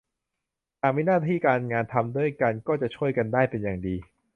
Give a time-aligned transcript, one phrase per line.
[0.81, 3.95] หากมีหน้าที่การงานทำด้วยกันก็จะช่วยกันได้เป็นอย่างดี